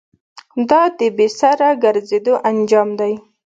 دا 0.69 0.81
د 0.97 0.99
بې 1.17 1.27
سره 1.39 1.67
گرځېدو 1.83 2.33
انجام 2.49 2.89
دی. 2.99 3.13